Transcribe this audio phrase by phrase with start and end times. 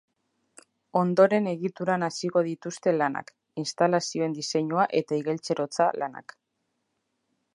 [1.01, 3.29] Ondoren egituran hasiko dituzte lanak,
[3.63, 6.37] instalazioen diseinua eta igeltserotza lanak.